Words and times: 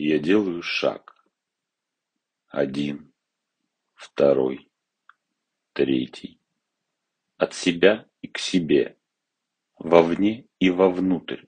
Я 0.00 0.20
делаю 0.20 0.62
шаг. 0.62 1.26
Один, 2.46 3.12
второй, 3.94 4.70
третий. 5.72 6.40
От 7.36 7.52
себя 7.52 8.06
и 8.20 8.28
к 8.28 8.38
себе, 8.38 8.96
вовне 9.76 10.46
и 10.60 10.70
вовнутрь, 10.70 11.46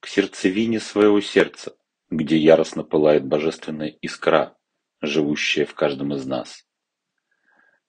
к 0.00 0.08
сердцевине 0.08 0.80
своего 0.80 1.20
сердца, 1.20 1.76
где 2.10 2.36
яростно 2.36 2.82
пылает 2.82 3.24
божественная 3.24 3.90
искра, 3.90 4.58
живущая 5.00 5.66
в 5.66 5.74
каждом 5.74 6.14
из 6.14 6.26
нас. 6.26 6.66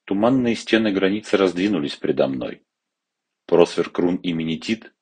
Туманные 0.04 0.54
стены 0.54 0.92
границы 0.92 1.36
раздвинулись 1.36 1.96
предо 1.96 2.28
мной. 2.28 2.64
Просверк 3.48 3.98
рун 3.98 4.18
имени 4.18 4.58
Тит, 4.58 4.94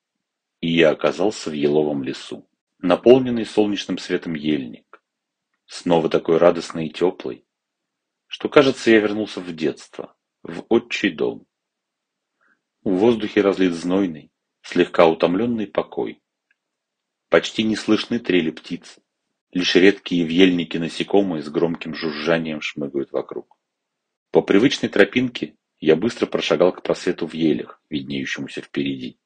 и 0.61 0.69
я 0.71 0.91
оказался 0.91 1.49
в 1.49 1.53
еловом 1.53 2.03
лесу 2.03 2.49
наполненный 2.79 3.45
солнечным 3.45 3.97
светом 3.97 4.33
ельник, 4.33 5.01
снова 5.65 6.09
такой 6.09 6.37
радостный 6.37 6.87
и 6.87 6.93
теплый, 6.93 7.45
что, 8.27 8.49
кажется, 8.49 8.91
я 8.91 8.99
вернулся 8.99 9.39
в 9.39 9.55
детство, 9.55 10.15
в 10.43 10.65
отчий 10.69 11.11
дом. 11.11 11.45
В 12.83 12.91
воздухе 12.91 13.41
разлит 13.41 13.73
знойный, 13.73 14.31
слегка 14.61 15.07
утомленный 15.07 15.67
покой. 15.67 16.21
Почти 17.29 17.63
не 17.63 17.75
слышны 17.75 18.19
трели 18.19 18.51
птиц, 18.51 18.99
лишь 19.51 19.75
редкие 19.75 20.25
в 20.25 20.29
ельнике 20.29 20.79
насекомые 20.79 21.41
с 21.41 21.49
громким 21.49 21.95
жужжанием 21.95 22.61
шмыгают 22.61 23.11
вокруг. 23.11 23.57
По 24.31 24.41
привычной 24.41 24.89
тропинке 24.89 25.55
я 25.79 25.95
быстро 25.95 26.25
прошагал 26.25 26.73
к 26.73 26.83
просвету 26.83 27.25
в 27.25 27.33
елях, 27.33 27.81
виднеющемуся 27.89 28.61
впереди. 28.61 29.17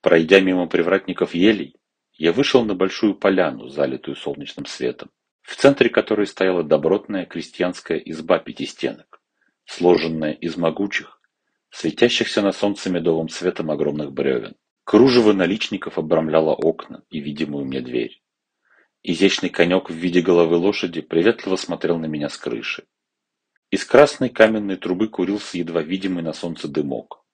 Пройдя 0.00 0.40
мимо 0.40 0.66
привратников 0.66 1.34
елей, 1.34 1.76
я 2.18 2.32
вышел 2.32 2.64
на 2.64 2.74
большую 2.74 3.14
поляну, 3.14 3.68
залитую 3.68 4.16
солнечным 4.16 4.66
светом, 4.66 5.10
в 5.40 5.56
центре 5.56 5.88
которой 5.88 6.26
стояла 6.26 6.62
добротная 6.62 7.24
крестьянская 7.24 7.98
изба 7.98 8.38
пятистенок, 8.38 9.20
сложенная 9.64 10.32
из 10.32 10.56
могучих, 10.56 11.20
светящихся 11.70 12.42
на 12.42 12.52
солнце 12.52 12.90
медовым 12.90 13.28
светом 13.28 13.70
огромных 13.70 14.12
бревен. 14.12 14.56
Кружево 14.84 15.32
наличников 15.32 15.96
обрамляло 15.96 16.54
окна 16.54 17.04
и 17.08 17.20
видимую 17.20 17.64
мне 17.64 17.80
дверь. 17.80 18.20
Изящный 19.04 19.48
конек 19.48 19.90
в 19.90 19.94
виде 19.94 20.20
головы 20.20 20.56
лошади 20.56 21.00
приветливо 21.00 21.56
смотрел 21.56 21.98
на 21.98 22.06
меня 22.06 22.28
с 22.28 22.36
крыши. 22.36 22.84
Из 23.70 23.84
красной 23.84 24.28
каменной 24.28 24.76
трубы 24.76 25.08
курился 25.08 25.56
едва 25.56 25.82
видимый 25.82 26.22
на 26.22 26.32
солнце 26.32 26.68
дымок. 26.68 27.24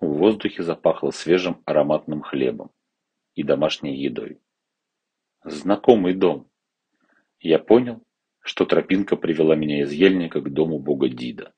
В 0.00 0.06
воздухе 0.06 0.62
запахло 0.62 1.10
свежим 1.10 1.62
ароматным 1.66 2.22
хлебом 2.22 2.70
и 3.34 3.42
домашней 3.42 3.96
едой. 3.96 4.40
Знакомый 5.44 6.14
дом. 6.14 6.48
Я 7.40 7.58
понял, 7.58 8.02
что 8.40 8.64
тропинка 8.64 9.16
привела 9.16 9.56
меня 9.56 9.82
из 9.82 9.92
ельника 9.92 10.40
к 10.40 10.52
дому 10.52 10.78
бога 10.78 11.08
Дида. 11.08 11.52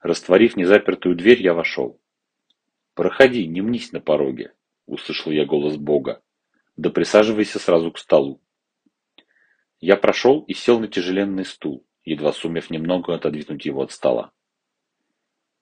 Растворив 0.00 0.56
незапертую 0.56 1.14
дверь, 1.14 1.42
я 1.42 1.54
вошел. 1.54 2.00
«Проходи, 2.94 3.46
не 3.46 3.62
мнись 3.62 3.92
на 3.92 4.00
пороге»,— 4.00 4.52
услышал 4.86 5.32
я 5.32 5.46
голос 5.46 5.76
бога. 5.76 6.22
«Да 6.76 6.90
присаживайся 6.90 7.58
сразу 7.58 7.92
к 7.92 7.98
столу». 7.98 8.42
Я 9.80 9.96
прошел 9.96 10.42
и 10.42 10.54
сел 10.54 10.78
на 10.80 10.88
тяжеленный 10.88 11.44
стул, 11.44 11.86
едва 12.04 12.32
сумев 12.32 12.70
немного 12.70 13.14
отодвинуть 13.14 13.64
его 13.64 13.82
от 13.82 13.92
стола. 13.92 14.32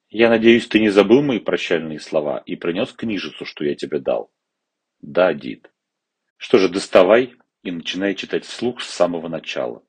«Я 0.08 0.28
надеюсь, 0.28 0.66
ты 0.66 0.80
не 0.80 0.88
забыл 0.88 1.22
мои 1.22 1.38
прощальные 1.38 2.00
слова 2.00 2.38
и 2.38 2.56
принес 2.56 2.92
книжицу, 2.92 3.44
что 3.44 3.64
я 3.64 3.74
тебе 3.76 4.00
дал?» 4.00 4.32
Да, 5.02 5.32
Дид. 5.34 5.70
Что 6.36 6.58
же, 6.58 6.68
доставай 6.68 7.34
и 7.62 7.70
начинай 7.70 8.14
читать 8.14 8.44
вслух 8.44 8.80
с 8.80 8.90
самого 8.90 9.28
начала. 9.28 9.82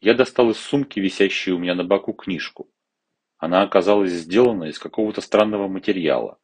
Я 0.00 0.14
достал 0.14 0.50
из 0.50 0.58
сумки, 0.58 1.00
висящей 1.00 1.52
у 1.52 1.58
меня 1.58 1.74
на 1.74 1.84
боку, 1.84 2.12
книжку. 2.12 2.70
Она 3.38 3.62
оказалась 3.62 4.12
сделана 4.12 4.64
из 4.64 4.78
какого-то 4.78 5.20
странного 5.20 5.68
материала. 5.68 6.38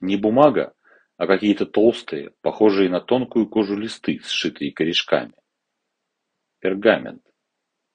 Не 0.00 0.16
бумага, 0.16 0.74
а 1.16 1.26
какие-то 1.26 1.66
толстые, 1.66 2.32
похожие 2.42 2.88
на 2.88 3.00
тонкую 3.00 3.48
кожу 3.48 3.76
листы, 3.76 4.20
сшитые 4.22 4.72
корешками. 4.72 5.34
Пергамент, 6.60 7.22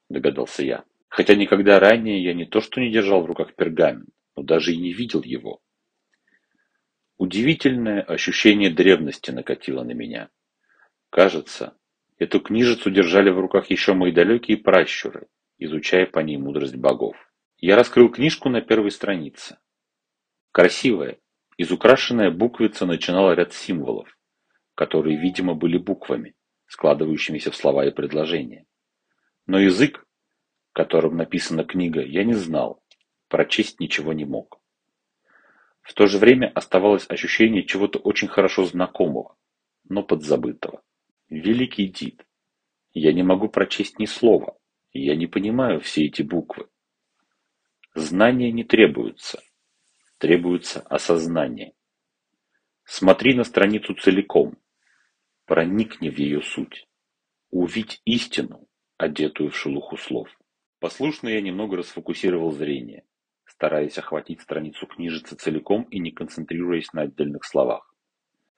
догадался 0.10 0.64
я. 0.64 0.84
Хотя 1.08 1.36
никогда 1.36 1.80
ранее 1.80 2.24
я 2.24 2.34
не 2.34 2.46
то 2.46 2.60
что 2.60 2.82
не 2.82 2.92
держал 2.92 3.22
в 3.22 3.26
руках 3.26 3.56
пергамент, 3.56 4.10
но 4.36 4.44
даже 4.44 4.74
и 4.74 4.78
не 4.78 4.94
видел 4.94 5.22
его. 5.24 5.63
Удивительное 7.18 8.02
ощущение 8.02 8.72
древности 8.72 9.32
накатило 9.32 9.84
на 9.84 9.92
меня. 9.92 10.30
Кажется, 11.10 11.78
эту 12.18 12.40
книжицу 12.40 12.90
держали 12.90 13.30
в 13.30 13.40
руках 13.40 13.70
еще 13.70 13.94
мои 13.94 14.12
далекие 14.12 14.58
пращуры, 14.58 15.28
изучая 15.60 16.08
по 16.08 16.20
ней 16.20 16.38
мудрость 16.38 16.76
богов. 16.76 17.16
Я 17.58 17.76
раскрыл 17.76 18.10
книжку 18.10 18.50
на 18.50 18.62
первой 18.62 18.92
странице. 18.92 19.58
Красивая, 20.52 21.20
изукрашенная 21.58 22.32
буквица 22.32 22.86
начинала 22.86 23.34
ряд 23.34 23.54
символов, 23.54 24.18
которые, 24.74 25.18
видимо, 25.18 25.54
были 25.54 25.78
буквами, 25.78 26.36
складывающимися 26.66 27.52
в 27.52 27.56
слова 27.56 27.86
и 27.86 27.92
предложения. 27.92 28.66
Но 29.46 29.60
язык, 29.60 30.06
которым 30.74 31.16
написана 31.16 31.64
книга, 31.64 32.02
я 32.02 32.24
не 32.24 32.34
знал, 32.34 32.84
прочесть 33.28 33.80
ничего 33.80 34.14
не 34.14 34.26
мог. 34.26 34.63
В 35.84 35.94
то 35.94 36.08
же 36.08 36.18
время 36.18 36.50
оставалось 36.56 37.06
ощущение 37.10 37.64
чего-то 37.64 38.00
очень 38.00 38.30
хорошо 38.30 38.66
знакомого, 38.66 39.36
но 39.84 40.02
подзабытого. 40.02 40.82
Великий 41.30 41.88
Дид. 41.88 42.26
Я 42.94 43.12
не 43.12 43.22
могу 43.22 43.50
прочесть 43.50 44.00
ни 44.00 44.06
слова. 44.06 44.58
Я 44.94 45.16
не 45.16 45.28
понимаю 45.28 45.82
все 45.82 46.06
эти 46.06 46.22
буквы. 46.22 46.70
Знания 47.96 48.52
не 48.52 48.64
требуются. 48.64 49.44
Требуется 50.20 50.80
осознание. 50.82 51.74
Смотри 52.86 53.34
на 53.34 53.44
страницу 53.44 53.94
целиком. 53.94 54.58
Проникни 55.46 56.10
в 56.10 56.18
ее 56.18 56.42
суть. 56.42 56.88
Увидь 57.50 58.02
истину, 58.06 58.70
одетую 58.98 59.50
в 59.50 59.58
шелуху 59.58 59.98
слов. 59.98 60.30
Послушно 60.80 61.28
я 61.28 61.42
немного 61.42 61.76
расфокусировал 61.78 62.52
зрение 62.52 63.04
стараясь 63.64 63.98
охватить 63.98 64.42
страницу 64.42 64.86
книжицы 64.88 65.38
целиком 65.38 65.84
и 65.84 65.98
не 65.98 66.12
концентрируясь 66.12 66.92
на 66.92 67.04
отдельных 67.04 67.46
словах. 67.46 67.96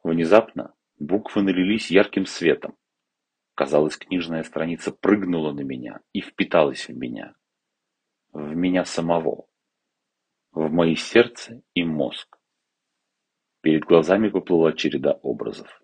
Внезапно 0.04 0.74
буквы 0.98 1.44
налились 1.44 1.92
ярким 1.92 2.26
светом. 2.26 2.76
Казалось, 3.54 3.98
книжная 3.98 4.42
страница 4.42 4.92
прыгнула 4.92 5.52
на 5.52 5.62
меня 5.62 6.00
и 6.12 6.22
впиталась 6.22 6.88
в 6.88 6.98
меня. 6.98 7.36
В 8.34 8.56
меня 8.56 8.84
самого. 8.84 9.46
В 10.52 10.72
мои 10.72 10.96
сердце 10.96 11.62
и 11.76 11.84
мозг. 11.84 12.40
Перед 13.62 13.84
глазами 13.84 14.30
поплыла 14.30 14.74
череда 14.74 15.12
образов. 15.22 15.84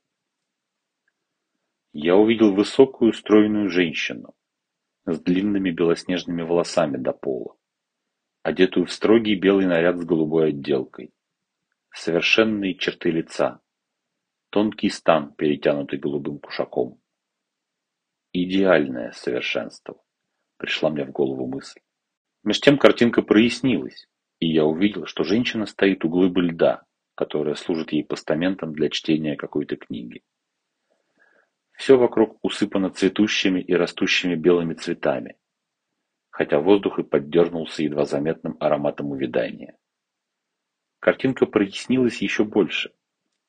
Я 1.93 2.15
увидел 2.15 2.55
высокую 2.55 3.13
стройную 3.13 3.69
женщину 3.69 4.33
с 5.05 5.19
длинными 5.19 5.69
белоснежными 5.69 6.41
волосами 6.41 6.97
до 6.97 7.13
пола 7.13 7.55
одетую 8.43 8.85
в 8.85 8.91
строгий 8.91 9.35
белый 9.35 9.65
наряд 9.65 9.99
с 9.99 10.05
голубой 10.05 10.49
отделкой. 10.49 11.13
Совершенные 11.93 12.75
черты 12.75 13.11
лица. 13.11 13.61
Тонкий 14.49 14.89
стан, 14.89 15.33
перетянутый 15.33 15.99
голубым 15.99 16.39
кушаком. 16.39 16.99
Идеальное 18.33 19.11
совершенство. 19.11 20.01
Пришла 20.57 20.89
мне 20.89 21.05
в 21.05 21.11
голову 21.11 21.47
мысль. 21.47 21.79
Меж 22.43 22.59
тем 22.59 22.77
картинка 22.77 23.21
прояснилась, 23.21 24.07
и 24.39 24.47
я 24.47 24.65
увидел, 24.65 25.05
что 25.05 25.23
женщина 25.23 25.65
стоит 25.65 26.03
у 26.03 26.09
глыбы 26.09 26.41
льда, 26.41 26.83
которая 27.15 27.55
служит 27.55 27.91
ей 27.91 28.03
постаментом 28.03 28.73
для 28.73 28.89
чтения 28.89 29.35
какой-то 29.35 29.75
книги. 29.75 30.23
Все 31.73 31.97
вокруг 31.97 32.37
усыпано 32.41 32.89
цветущими 32.89 33.59
и 33.59 33.73
растущими 33.73 34.35
белыми 34.35 34.73
цветами, 34.73 35.37
хотя 36.31 36.59
воздух 36.59 36.97
и 36.97 37.03
поддернулся 37.03 37.83
едва 37.83 38.05
заметным 38.05 38.57
ароматом 38.59 39.11
увядания. 39.11 39.77
Картинка 40.99 41.45
прояснилась 41.45 42.21
еще 42.21 42.43
больше, 42.43 42.93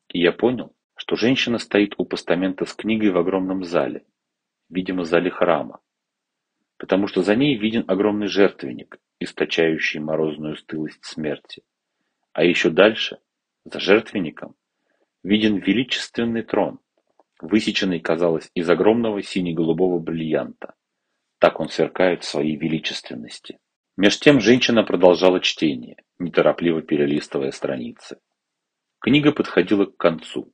и 0.08 0.20
я 0.20 0.32
понял, 0.32 0.74
что 0.96 1.16
женщина 1.16 1.58
стоит 1.58 1.94
у 1.96 2.04
постамента 2.04 2.64
с 2.66 2.74
книгой 2.74 3.10
в 3.10 3.18
огромном 3.18 3.64
зале, 3.64 4.04
видимо, 4.68 5.04
зале 5.04 5.30
храма, 5.30 5.80
потому 6.76 7.06
что 7.06 7.22
за 7.22 7.36
ней 7.36 7.56
виден 7.56 7.84
огромный 7.86 8.26
жертвенник, 8.26 8.98
источающий 9.20 10.00
морозную 10.00 10.56
стылость 10.56 11.04
смерти. 11.04 11.62
А 12.32 12.44
еще 12.44 12.70
дальше, 12.70 13.18
за 13.64 13.78
жертвенником, 13.78 14.56
виден 15.22 15.56
величественный 15.56 16.42
трон, 16.42 16.80
высеченный, 17.40 18.00
казалось, 18.00 18.50
из 18.54 18.68
огромного 18.68 19.22
сине-голубого 19.22 19.98
бриллианта. 19.98 20.74
Так 21.42 21.58
он 21.58 21.68
сверкает 21.68 22.22
в 22.22 22.28
своей 22.28 22.54
величественности. 22.54 23.58
Меж 23.96 24.20
тем 24.20 24.40
женщина 24.40 24.84
продолжала 24.84 25.40
чтение, 25.40 25.96
неторопливо 26.20 26.82
перелистывая 26.82 27.50
страницы. 27.50 28.20
Книга 29.00 29.32
подходила 29.32 29.86
к 29.86 29.96
концу. 29.96 30.52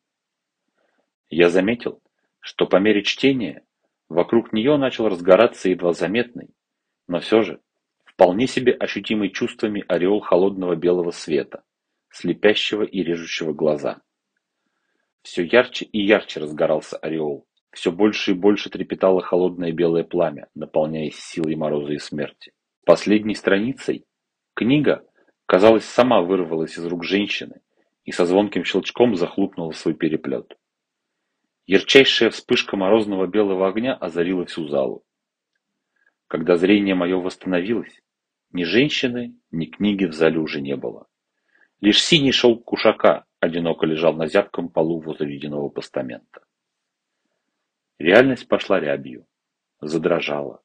Я 1.29 1.51
заметил, 1.51 2.01
что 2.41 2.67
по 2.67 2.77
мере 2.77 3.03
чтения 3.03 3.67
вокруг 4.09 4.55
нее 4.55 4.79
начал 4.79 5.11
разгораться 5.11 5.69
едва 5.69 5.93
заметный, 5.93 6.55
но 7.07 7.21
все 7.21 7.43
же 7.43 7.61
вполне 8.07 8.47
себе 8.47 8.73
ощутимый 8.73 9.29
чувствами 9.29 9.85
ореол 9.89 10.21
холодного 10.21 10.75
белого 10.75 11.11
света, 11.11 11.65
слепящего 12.09 12.83
и 12.83 13.03
режущего 13.03 13.53
глаза. 13.53 14.01
Все 15.21 15.45
ярче 15.45 15.85
и 15.85 16.01
ярче 16.01 16.41
разгорался 16.41 16.97
ореол, 16.97 17.47
все 17.73 17.93
больше 17.93 18.33
и 18.33 18.35
больше 18.35 18.71
трепетало 18.71 19.21
холодное 19.21 19.73
белое 19.73 20.05
пламя, 20.05 20.49
наполняясь 20.55 21.17
силой 21.17 21.57
мороза 21.57 21.93
и 21.93 21.99
смерти. 21.99 22.53
Последней 22.85 23.35
страницей 23.35 24.05
книга, 24.55 25.05
казалось, 25.47 25.85
сама 25.85 26.23
вырвалась 26.23 26.79
из 26.79 26.87
рук 26.87 27.05
женщины 27.05 27.61
и 28.05 28.13
со 28.13 28.25
звонким 28.25 28.65
щелчком 28.65 29.15
захлопнула 29.17 29.73
свой 29.73 29.95
переплет. 29.95 30.57
Ярчайшая 31.67 32.31
вспышка 32.31 32.77
морозного 32.77 33.27
белого 33.27 33.69
огня 33.69 33.95
озарила 33.95 34.47
всю 34.47 34.67
залу. 34.69 35.05
Когда 36.27 36.57
зрение 36.57 36.95
мое 36.95 37.19
восстановилось, 37.19 38.01
ни 38.53 38.65
женщины, 38.65 39.37
ни 39.51 39.67
книги 39.67 40.07
в 40.07 40.15
зале 40.15 40.39
уже 40.39 40.63
не 40.63 40.77
было. 40.77 41.07
Лишь 41.81 42.03
синий 42.03 42.33
шелк 42.33 42.65
кушака 42.65 43.27
одиноко 43.41 43.87
лежал 43.87 44.15
на 44.15 44.27
зябком 44.27 44.71
полу 44.71 45.01
возле 45.01 45.27
ледяного 45.27 45.69
постамента. 45.69 46.41
Реальность 47.99 48.47
пошла 48.47 48.79
рябью, 48.79 49.27
задрожала, 49.81 50.63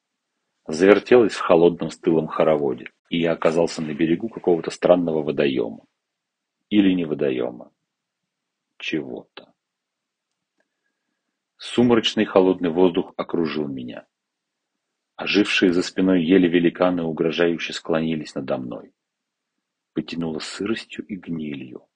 завертелась 0.68 1.34
в 1.34 1.40
холодном 1.40 1.90
стылом 1.90 2.28
хороводе, 2.28 2.92
и 3.10 3.18
я 3.18 3.32
оказался 3.32 3.82
на 3.82 3.92
берегу 3.92 4.28
какого-то 4.28 4.70
странного 4.70 5.22
водоема. 5.22 5.84
Или 6.70 6.92
не 6.92 7.04
водоема. 7.04 7.72
Чего-то. 8.78 9.52
Сумрачный 11.56 12.24
холодный 12.24 12.70
воздух 12.70 13.12
окружил 13.16 13.66
меня. 13.66 14.06
Ожившие 15.16 15.72
за 15.72 15.82
спиной 15.82 16.24
ели 16.24 16.48
великаны 16.48 17.02
угрожающе 17.02 17.72
склонились 17.72 18.34
надо 18.34 18.58
мной. 18.58 18.92
Потянуло 19.92 20.38
сыростью 20.38 21.04
и 21.06 21.16
гнилью. 21.16 21.86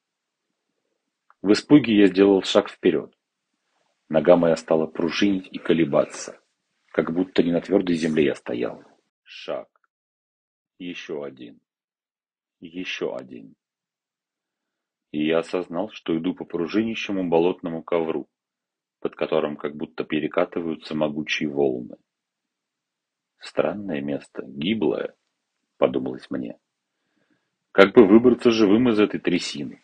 В 1.43 1.53
испуге 1.53 1.97
я 1.97 2.07
сделал 2.07 2.43
шаг 2.43 2.69
вперед. 2.69 3.18
Нога 4.09 4.37
моя 4.37 4.57
стала 4.57 4.87
пружинить 4.87 5.49
и 5.53 5.59
колебаться, 5.59 6.41
как 6.93 7.13
будто 7.13 7.43
не 7.43 7.53
на 7.53 7.61
твердой 7.61 7.97
земле 7.97 8.25
я 8.27 8.35
стоял. 8.35 8.83
Шаг. 9.23 9.69
Еще 10.79 11.25
один. 11.25 11.61
Еще 12.61 13.15
один. 13.15 13.55
И 15.11 15.27
я 15.27 15.39
осознал, 15.39 15.91
что 15.91 16.17
иду 16.17 16.35
по 16.35 16.45
пружинищему 16.45 17.29
болотному 17.29 17.83
ковру, 17.83 18.29
под 19.01 19.15
которым 19.15 19.57
как 19.57 19.77
будто 19.77 20.05
перекатываются 20.05 20.95
могучие 20.95 21.51
волны. 21.51 21.97
Странное 23.39 24.01
место, 24.01 24.43
гиблое, 24.47 25.15
подумалось 25.77 26.31
мне. 26.31 26.59
Как 27.73 27.95
бы 27.95 28.07
выбраться 28.07 28.51
живым 28.51 28.89
из 28.89 28.99
этой 28.99 29.21
трясины? 29.21 29.83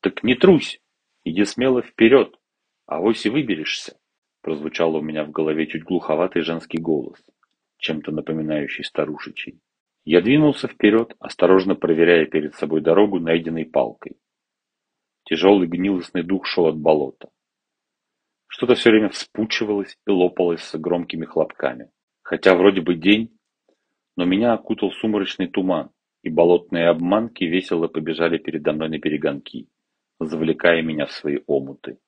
Так 0.00 0.22
не 0.22 0.34
трусь, 0.34 0.80
иди 1.24 1.44
смело 1.44 1.82
вперед, 1.82 2.38
а 2.86 3.00
вось 3.00 3.26
и 3.26 3.30
выберешься, 3.30 3.98
прозвучал 4.42 4.94
у 4.94 5.02
меня 5.02 5.24
в 5.24 5.30
голове 5.30 5.66
чуть 5.66 5.82
глуховатый 5.82 6.42
женский 6.42 6.78
голос, 6.78 7.22
чем-то 7.78 8.12
напоминающий 8.12 8.84
старушечий. 8.84 9.60
Я 10.04 10.22
двинулся 10.22 10.68
вперед, 10.68 11.16
осторожно 11.18 11.74
проверяя 11.74 12.26
перед 12.26 12.54
собой 12.54 12.80
дорогу, 12.80 13.18
найденной 13.18 13.64
палкой. 13.64 14.16
Тяжелый 15.24 15.66
гнилостный 15.66 16.22
дух 16.22 16.46
шел 16.46 16.66
от 16.68 16.78
болота. 16.78 17.28
Что-то 18.46 18.76
все 18.76 18.90
время 18.90 19.08
вспучивалось 19.08 19.98
и 20.06 20.10
лопалось 20.10 20.62
с 20.62 20.78
громкими 20.78 21.24
хлопками. 21.24 21.90
Хотя 22.22 22.54
вроде 22.54 22.80
бы 22.80 22.94
день, 22.94 23.36
но 24.16 24.24
меня 24.24 24.52
окутал 24.52 24.92
сумрачный 24.92 25.48
туман, 25.48 25.90
и 26.22 26.30
болотные 26.30 26.88
обманки 26.88 27.44
весело 27.44 27.88
побежали 27.88 28.38
передо 28.38 28.72
мной 28.72 28.88
на 28.88 29.00
перегонки, 29.00 29.68
завлекая 30.20 30.82
меня 30.82 31.06
в 31.06 31.12
свои 31.12 31.40
омуты. 31.46 31.98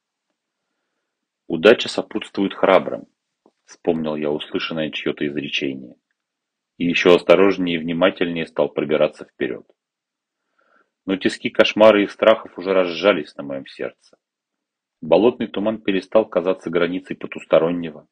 «Удача 1.49 1.89
сопутствует 1.89 2.55
храбрым»,— 2.55 3.07
вспомнил 3.65 4.15
я 4.15 4.31
услышанное 4.31 4.91
чье-то 4.91 5.27
изречение, 5.27 5.97
и 6.77 6.85
еще 6.85 7.15
осторожнее 7.15 7.77
и 7.77 7.79
внимательнее 7.79 8.47
стал 8.47 8.69
пробираться 8.69 9.25
вперед. 9.25 9.67
Но 11.07 11.17
тиски 11.17 11.51
кошмара 11.51 12.01
и 12.03 12.07
страхов 12.07 12.57
уже 12.57 12.73
разжались 12.73 13.35
на 13.35 13.43
моем 13.43 13.67
сердце. 13.67 14.17
Болотный 15.01 15.49
туман 15.49 15.81
перестал 15.81 16.29
казаться 16.29 16.71
границей 16.71 17.17
потустороннего, 17.17 18.07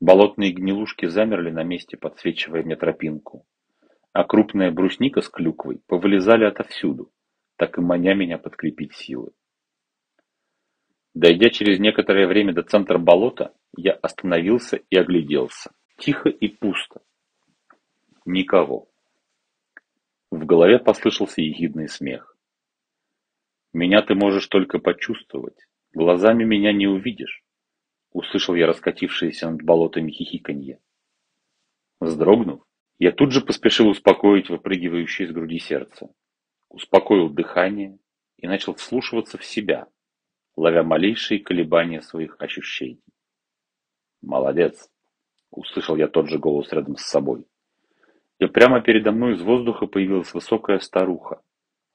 Болотные 0.00 0.50
гнилушки 0.50 1.04
замерли 1.04 1.50
на 1.50 1.62
месте, 1.62 1.98
подсвечивая 1.98 2.62
мне 2.62 2.74
тропинку. 2.74 3.46
А 4.14 4.24
крупная 4.24 4.70
брусника 4.70 5.20
с 5.20 5.28
клюквой 5.28 5.82
повылезали 5.86 6.44
отовсюду, 6.44 7.12
так 7.56 7.76
и 7.76 7.82
маня 7.82 8.14
меня 8.14 8.38
подкрепить 8.38 8.94
силы. 8.94 9.32
Дойдя 11.14 11.50
через 11.50 11.80
некоторое 11.80 12.26
время 12.26 12.54
до 12.54 12.62
центра 12.62 12.98
болота, 12.98 13.52
я 13.76 13.92
остановился 13.92 14.76
и 14.76 14.96
огляделся. 14.96 15.72
Тихо 15.98 16.28
и 16.28 16.48
пусто. 16.48 17.02
Никого. 18.24 18.88
В 20.30 20.46
голове 20.46 20.78
послышался 20.78 21.42
ехидный 21.42 21.88
смех. 21.88 22.36
Меня 23.72 24.02
ты 24.02 24.14
можешь 24.14 24.46
только 24.46 24.78
почувствовать. 24.78 25.66
Глазами 25.92 26.44
меня 26.44 26.72
не 26.72 26.86
увидишь. 26.86 27.42
Услышал 28.12 28.54
я 28.54 28.66
раскатившееся 28.66 29.50
над 29.50 29.62
болотами 29.62 30.10
хихиканье. 30.12 30.80
Вздрогнув, 32.00 32.64
я 32.98 33.12
тут 33.12 33.32
же 33.32 33.40
поспешил 33.40 33.88
успокоить 33.88 34.48
выпрыгивающее 34.48 35.26
из 35.26 35.32
груди 35.32 35.58
сердце. 35.58 36.12
Успокоил 36.68 37.28
дыхание 37.28 37.98
и 38.36 38.46
начал 38.46 38.74
вслушиваться 38.74 39.38
в 39.38 39.44
себя, 39.44 39.88
ловя 40.56 40.82
малейшие 40.82 41.40
колебания 41.40 42.02
своих 42.02 42.36
ощущений. 42.38 43.02
«Молодец!»— 44.22 44.90
услышал 45.50 45.96
я 45.96 46.08
тот 46.08 46.28
же 46.28 46.38
голос 46.38 46.72
рядом 46.72 46.96
с 46.96 47.02
собой. 47.02 47.46
И 48.38 48.46
прямо 48.46 48.80
передо 48.80 49.12
мной 49.12 49.34
из 49.34 49.42
воздуха 49.42 49.86
появилась 49.86 50.32
высокая 50.34 50.78
старуха, 50.78 51.42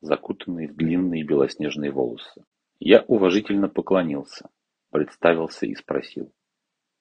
закутанная 0.02 0.68
в 0.68 0.76
длинные 0.76 1.24
белоснежные 1.24 1.92
волосы. 1.92 2.44
Я 2.80 3.04
уважительно 3.08 3.68
поклонился 3.68 4.50
представился 4.96 5.66
и 5.66 5.76
спросил. 5.76 6.32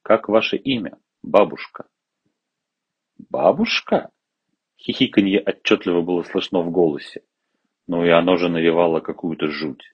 «Как 0.03 0.29
ваше 0.29 0.57
имя, 0.57 0.99
бабушка?» 1.23 1.87
«Бабушка?» 3.31 4.11
Хихиканье 4.77 5.41
отчетливо 5.41 6.03
было 6.03 6.25
слышно 6.25 6.61
в 6.63 6.73
голосе, 6.73 7.23
но 7.87 8.05
и 8.05 8.09
оно 8.09 8.37
же 8.37 8.49
навевало 8.49 8.99
какую-то 8.99 9.47
жуть. 9.47 9.94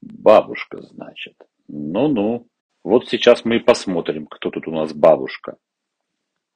«Бабушка, 0.00 0.80
значит. 0.82 1.36
Ну-ну. 1.66 2.48
Вот 2.84 3.08
сейчас 3.08 3.44
мы 3.44 3.56
и 3.56 3.60
посмотрим, 3.60 4.26
кто 4.26 4.50
тут 4.50 4.68
у 4.68 4.70
нас 4.70 4.92
бабушка». 4.92 5.56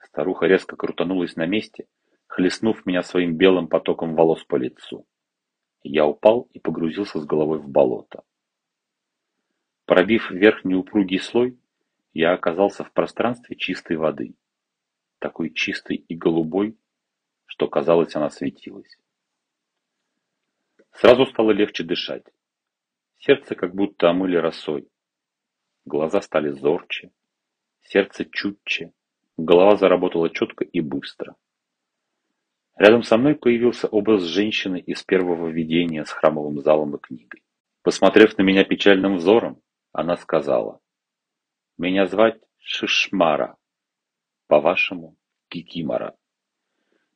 Старуха 0.01 0.47
резко 0.47 0.77
крутанулась 0.77 1.37
на 1.37 1.47
месте, 1.47 1.87
хлестнув 2.27 2.87
меня 2.87 3.03
своим 3.03 3.37
белым 3.37 3.69
потоком 3.69 4.15
волос 4.15 4.45
по 4.45 4.57
лицу. 4.57 5.07
Я 5.83 6.07
упал 6.07 6.49
и 6.53 6.61
погрузился 6.61 7.21
с 7.21 7.25
головой 7.25 7.59
в 7.59 7.69
болото. 7.69 8.23
Пробив 9.85 10.31
верхний 10.31 10.75
упругий 10.75 11.19
слой, 11.19 11.59
я 12.15 12.33
оказался 12.33 12.85
в 12.85 12.93
пространстве 12.93 13.57
чистой 13.57 13.97
воды, 13.97 14.35
такой 15.19 15.51
чистой 15.51 15.97
и 15.97 16.15
голубой, 16.15 16.77
что 17.47 17.69
казалось, 17.69 18.15
она 18.15 18.31
светилась. 18.31 18.99
Сразу 20.93 21.27
стало 21.27 21.51
легче 21.51 21.85
дышать. 21.85 22.25
Сердце 23.25 23.55
как 23.55 23.73
будто 23.73 24.11
омыли 24.11 24.37
росой. 24.37 24.89
Глаза 25.85 26.21
стали 26.21 26.51
зорче, 26.51 27.13
сердце 27.83 28.25
чутче, 28.25 28.93
голова 29.37 29.77
заработала 29.77 30.29
четко 30.29 30.65
и 30.65 30.81
быстро. 30.81 31.37
Рядом 32.77 33.05
со 33.05 33.17
мной 33.17 33.37
появился 33.37 33.87
образ 33.87 34.25
женщины 34.25 34.81
из 34.81 35.05
первого 35.05 35.47
видения 35.49 36.05
с 36.05 36.11
храмовым 36.11 36.63
залом 36.63 36.97
и 36.97 36.99
книгой. 36.99 37.45
Посмотрев 37.83 38.37
на 38.39 38.43
меня 38.43 38.65
печальным 38.65 39.19
взором, 39.19 39.63
она 39.93 40.17
сказала, 40.17 40.81
«Меня 41.79 42.07
звать 42.07 42.41
Шишмара, 42.59 43.57
по-вашему 44.49 45.17
Кикимора. 45.49 46.17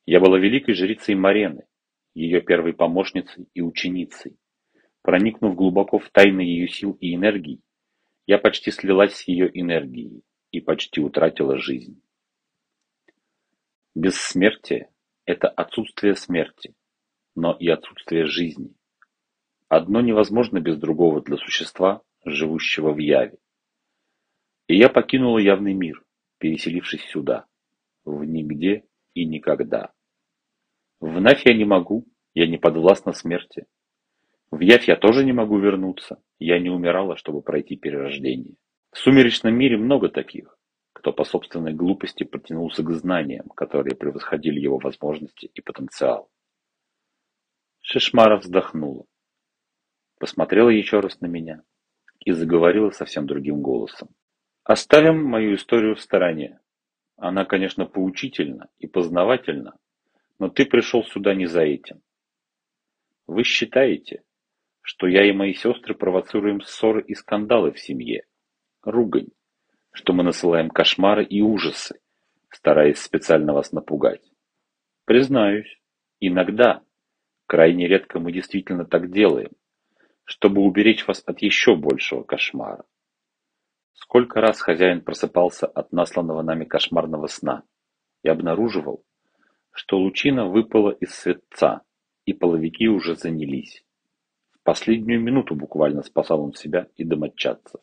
Я 0.05 0.21
была 0.21 0.39
великой 0.39 0.75
жрицей 0.75 1.17
Марены, 1.17 1.67
ее 2.15 2.43
первой 2.43 2.75
помощницей 2.75 3.49
и 3.55 3.61
ученицей. 3.61 4.39
Проникнув 5.07 5.55
глубоко 5.55 6.01
в 6.01 6.11
тайны 6.11 6.41
ее 6.41 6.67
сил 6.67 6.99
и 7.01 7.15
энергий, 7.15 7.63
я 8.27 8.39
почти 8.39 8.73
слилась 8.73 9.15
с 9.15 9.29
ее 9.29 9.49
энергией 9.55 10.25
и 10.51 10.61
почти 10.61 11.01
утратила 11.01 11.59
жизнь. 11.59 12.03
Бессмертие– 13.95 14.91
это 15.25 15.49
отсутствие 15.49 16.17
смерти, 16.17 16.75
но 17.37 17.53
и 17.53 17.69
отсутствие 17.69 18.27
жизни. 18.27 18.75
Одно 19.69 20.01
невозможно 20.01 20.59
без 20.59 20.77
другого 20.77 21.23
для 21.23 21.37
существа, 21.37 22.03
живущего 22.25 22.93
в 22.93 22.99
яве. 22.99 23.39
И 24.67 24.77
я 24.77 24.89
покинула 24.89 25.39
явный 25.39 25.75
мир, 25.75 26.05
переселившись 26.39 27.05
сюда, 27.05 27.47
в 28.05 28.25
нигде 28.25 28.89
и 29.15 29.25
никогда. 29.25 29.93
Вновь 30.99 31.47
я 31.47 31.55
не 31.55 31.65
могу, 31.65 32.09
я 32.35 32.49
не 32.49 32.59
подвластна 32.59 33.13
смерти. 33.13 33.67
В 34.57 34.61
явь 34.61 34.89
я 34.89 34.97
тоже 34.97 35.23
не 35.23 35.35
могу 35.35 35.59
вернуться, 35.59 36.19
я 36.39 36.59
не 36.59 36.71
умирала, 36.71 37.19
чтобы 37.19 37.43
пройти 37.43 37.77
перерождение. 37.77 38.57
В 38.91 38.97
сумеречном 38.97 39.55
мире 39.55 39.77
много 39.77 40.09
таких, 40.09 40.57
кто 40.95 41.13
по 41.13 41.25
собственной 41.25 41.75
глупости 41.75 42.25
протянулся 42.25 42.83
к 42.83 42.91
знаниям, 42.93 43.51
которые 43.51 43.95
превосходили 43.95 44.59
его 44.59 44.79
возможности 44.79 45.51
и 45.53 45.61
потенциал. 45.61 46.31
Шишмара 47.83 48.39
вздохнула, 48.39 49.05
посмотрела 50.19 50.71
еще 50.71 51.01
раз 51.01 51.21
на 51.21 51.27
меня 51.27 51.61
и 52.21 52.33
заговорила 52.33 52.89
совсем 52.93 53.27
другим 53.27 53.61
голосом. 53.61 54.09
Оставим 54.65 55.23
мою 55.23 55.57
историю 55.57 55.97
в 55.97 56.01
стороне. 56.01 56.61
Она, 57.19 57.45
конечно, 57.45 57.85
поучительна 57.85 58.71
и 58.79 58.87
познавательна, 58.87 59.77
но 60.39 60.49
ты 60.49 60.65
пришел 60.65 61.05
сюда 61.05 61.35
не 61.35 61.45
за 61.45 61.61
этим. 61.61 62.01
Вы 63.27 63.43
считаете, 63.43 64.23
что 64.87 65.09
я 65.09 65.29
и 65.29 65.33
мои 65.33 65.53
сестры 65.53 65.97
провоцируем 65.97 66.61
ссоры 66.61 67.03
и 67.03 67.15
скандалы 67.15 67.73
в 67.73 67.81
семье, 67.81 68.25
ругань, 68.85 69.31
что 69.91 70.13
мы 70.13 70.23
насылаем 70.23 70.71
кошмары 70.71 71.25
и 71.25 71.41
ужасы, 71.41 71.99
стараясь 72.51 73.01
специально 73.01 73.53
вас 73.53 73.73
напугать. 73.73 74.23
Признаюсь, 75.05 75.81
иногда, 76.21 76.85
крайне 77.49 77.89
редко 77.89 78.21
мы 78.21 78.31
действительно 78.31 78.85
так 78.85 79.11
делаем, 79.11 79.51
чтобы 80.23 80.63
уберечь 80.63 81.05
вас 81.09 81.21
от 81.27 81.43
еще 81.43 81.75
большего 81.75 82.23
кошмара. 82.23 82.85
Сколько 83.93 84.41
раз 84.41 84.61
хозяин 84.61 85.01
просыпался 85.01 85.67
от 85.67 85.91
насланного 85.91 86.43
нами 86.43 86.65
кошмарного 86.65 87.27
сна 87.27 87.65
и 88.23 88.29
обнаруживал, 88.29 89.05
что 89.73 89.99
лучина 89.99 90.47
выпала 90.47 90.91
из 90.93 91.11
светца, 91.11 91.83
и 92.25 92.33
половики 92.33 92.87
уже 92.87 93.17
занялись. 93.17 93.85
Последнюю 94.67 95.21
минуту 95.21 95.55
буквально 95.55 96.03
спасал 96.03 96.43
он 96.43 96.53
себя 96.53 96.89
и 96.97 97.05
домочадцев. 97.05 97.81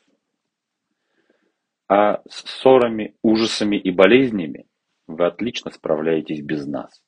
А 1.87 2.21
с 2.27 2.43
ссорами, 2.45 3.15
ужасами 3.21 3.77
и 3.77 3.89
болезнями 3.89 4.67
вы 5.07 5.25
отлично 5.25 5.71
справляетесь 5.71 6.41
без 6.41 6.67
нас. 6.67 7.01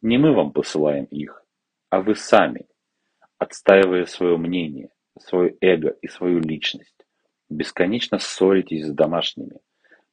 Не 0.00 0.16
мы 0.16 0.32
вам 0.32 0.52
посылаем 0.52 1.04
их, 1.04 1.44
а 1.90 2.00
вы 2.00 2.14
сами, 2.14 2.68
отстаивая 3.36 4.06
свое 4.06 4.38
мнение, 4.38 4.88
свое 5.18 5.58
эго 5.60 5.90
и 6.00 6.08
свою 6.08 6.38
личность, 6.38 7.06
бесконечно 7.50 8.18
ссоритесь 8.18 8.86
с 8.86 8.94
домашними, 8.94 9.60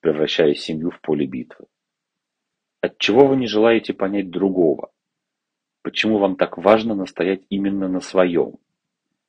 превращая 0.02 0.56
семью 0.56 0.92
в 0.92 1.00
поле 1.00 1.26
битвы. 1.26 1.68
Отчего 2.82 3.28
вы 3.28 3.38
не 3.38 3.48
желаете 3.48 3.94
понять 3.94 4.30
другого? 4.30 4.92
Почему 5.88 6.18
вам 6.18 6.36
так 6.36 6.58
важно 6.58 6.96
настоять 6.96 7.44
именно 7.48 7.88
на 7.88 8.02
своем? 8.02 8.58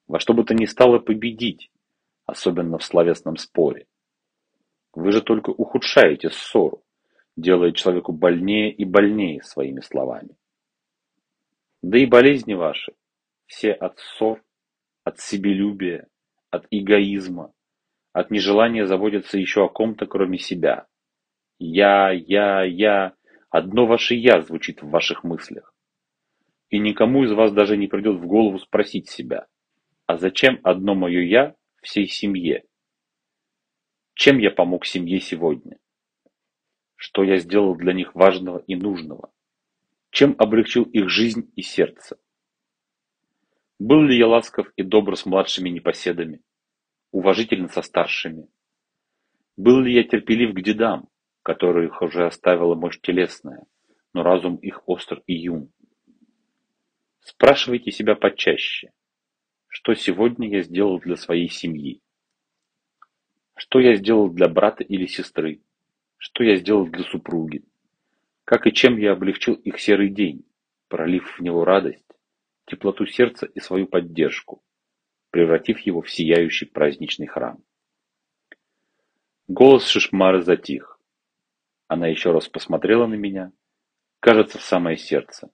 Во 0.09 0.19
что 0.19 0.35
бы 0.35 0.43
то 0.43 0.55
ни 0.55 0.65
стало 0.65 0.99
победить, 0.99 1.71
особенно 2.27 2.79
в 2.79 2.85
словесном 2.85 3.37
споре. 3.37 3.87
Вы 4.93 5.13
же 5.13 5.23
только 5.23 5.51
ухудшаете 5.51 6.31
ссору, 6.31 6.83
делая 7.37 7.71
человеку 7.71 8.11
больнее 8.11 8.73
и 8.73 8.85
больнее 8.85 9.41
своими 9.45 9.79
словами. 9.83 10.31
Да 11.81 11.97
и 11.97 12.07
болезни 12.07 12.55
ваши, 12.55 12.93
все 13.47 13.71
от 13.71 14.01
ссор, 14.01 14.43
от 15.05 15.21
себелюбия, 15.21 16.09
от 16.51 16.67
эгоизма, 16.73 17.53
от 18.13 18.33
нежелания 18.33 18.85
заботиться 18.85 19.39
еще 19.39 19.67
о 19.67 19.69
ком-то, 19.69 20.07
кроме 20.07 20.39
себя. 20.39 20.89
Я, 21.61 22.11
я, 22.11 22.65
я, 22.65 23.15
одно 23.49 23.87
ваше 23.87 24.17
«я» 24.17 24.41
звучит 24.43 24.83
в 24.83 24.91
ваших 24.91 25.23
мыслях. 25.23 25.73
И 26.71 26.79
никому 26.79 27.25
из 27.25 27.33
вас 27.33 27.53
даже 27.53 27.77
не 27.77 27.87
придет 27.87 28.17
в 28.17 28.27
голову 28.27 28.59
спросить 28.59 29.09
себя, 29.09 29.47
а 30.07 30.19
зачем 30.19 30.61
одно 30.63 30.95
мое 30.95 31.23
«я» 31.23 31.55
всей 31.83 32.07
семье? 32.07 32.65
Чем 34.15 34.39
я 34.39 34.51
помог 34.51 34.85
семье 34.85 35.21
сегодня? 35.21 35.79
Что 36.97 37.23
я 37.23 37.39
сделал 37.39 37.75
для 37.77 37.93
них 37.93 38.15
важного 38.15 38.59
и 38.67 38.75
нужного? 38.75 39.33
Чем 40.11 40.35
облегчил 40.39 40.83
их 40.83 41.09
жизнь 41.09 41.51
и 41.55 41.63
сердце? 41.63 42.19
Был 43.79 44.03
ли 44.03 44.19
я 44.19 44.27
ласков 44.27 44.71
и 44.77 44.83
добр 44.83 45.17
с 45.17 45.25
младшими 45.25 45.69
непоседами, 45.69 46.43
уважительно 47.13 47.69
со 47.69 47.81
старшими? 47.83 48.49
Был 49.57 49.81
ли 49.81 49.95
я 49.95 50.03
терпелив 50.03 50.53
к 50.53 50.61
дедам, 50.61 51.09
которых 51.43 52.03
уже 52.03 52.27
оставила 52.27 52.75
мощь 52.75 52.99
телесная, 53.01 53.65
но 54.13 54.23
разум 54.23 54.57
их 54.57 54.87
остр 54.89 55.23
и 55.27 55.35
юн? 55.35 55.71
Спрашивайте 57.29 57.91
себя 57.93 58.15
почаще, 58.15 58.91
что 59.67 59.93
сегодня 59.93 60.49
я 60.49 60.63
сделал 60.63 60.99
для 60.99 61.15
своей 61.15 61.51
семьи? 61.51 62.01
Что 63.55 63.81
я 63.81 63.97
сделал 63.97 64.31
для 64.31 64.49
брата 64.49 64.83
или 64.83 65.05
сестры? 65.05 65.61
Что 66.17 66.43
я 66.43 66.57
сделал 66.57 66.87
для 66.87 67.05
супруги? 67.05 67.67
Как 68.45 68.67
и 68.67 68.73
чем 68.73 68.97
я 68.97 69.13
облегчил 69.13 69.53
их 69.53 69.79
серый 69.79 70.09
день, 70.09 70.47
пролив 70.89 71.39
в 71.39 71.43
него 71.43 71.67
радость, 71.67 72.07
теплоту 72.65 73.05
сердца 73.05 73.45
и 73.45 73.61
свою 73.61 73.87
поддержку, 73.87 74.63
превратив 75.29 75.81
его 75.81 76.01
в 76.01 76.11
сияющий 76.11 76.65
праздничный 76.65 77.27
храм. 77.27 77.63
Голос 79.49 79.87
Шишмары 79.87 80.41
затих. 80.41 80.99
Она 81.89 82.07
еще 82.07 82.33
раз 82.33 82.49
посмотрела 82.49 83.07
на 83.07 83.17
меня, 83.17 83.53
кажется, 84.19 84.57
в 84.57 84.63
самое 84.63 84.97
сердце. 84.97 85.51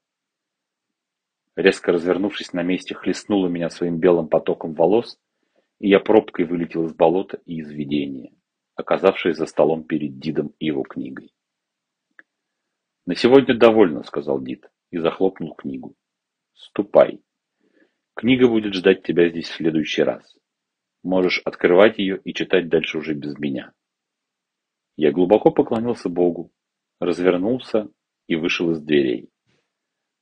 Резко 1.56 1.92
развернувшись 1.92 2.52
на 2.52 2.62
месте, 2.62 2.94
хлестнула 2.94 3.48
меня 3.48 3.70
своим 3.70 3.98
белым 3.98 4.28
потоком 4.28 4.74
волос, 4.74 5.18
и 5.78 5.88
я 5.88 6.00
пробкой 6.00 6.46
вылетел 6.46 6.86
из 6.86 6.94
болота 6.94 7.40
и 7.44 7.58
из 7.58 7.70
видения, 7.70 8.32
оказавшись 8.74 9.36
за 9.36 9.46
столом 9.46 9.84
перед 9.84 10.18
Дидом 10.18 10.52
и 10.58 10.66
его 10.66 10.82
книгой. 10.82 11.32
«На 13.06 13.14
сегодня 13.14 13.56
довольно»,— 13.56 14.02
сказал 14.04 14.40
Дид 14.40 14.68
и 14.90 14.98
захлопнул 14.98 15.54
книгу. 15.54 15.94
Ступай. 16.54 17.20
Книга 18.14 18.48
будет 18.48 18.74
ждать 18.74 19.02
тебя 19.02 19.28
здесь 19.28 19.48
в 19.48 19.56
следующий 19.56 20.02
раз. 20.02 20.36
Можешь 21.02 21.40
открывать 21.44 21.98
ее 21.98 22.20
и 22.24 22.32
читать 22.32 22.68
дальше 22.68 22.98
уже 22.98 23.12
без 23.14 23.36
меня. 23.38 23.72
Я 24.96 25.10
глубоко 25.10 25.50
поклонился 25.50 26.08
Богу, 26.08 26.52
развернулся 27.00 27.90
и 28.28 28.36
вышел 28.36 28.70
из 28.70 28.80
дверей, 28.80 29.30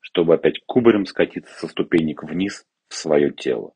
чтобы 0.02 0.34
опять 0.34 0.60
кубарем 0.66 1.06
скатиться 1.06 1.54
со 1.54 1.68
ступенек 1.68 2.22
вниз 2.22 2.66
в 2.88 2.94
свое 2.94 3.32
тело. 3.32 3.72